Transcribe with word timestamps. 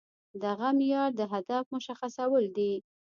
دغه 0.43 0.67
معيار 0.79 1.09
د 1.19 1.21
هدف 1.33 1.63
مشخصول 1.75 2.43
دي. 2.57 2.73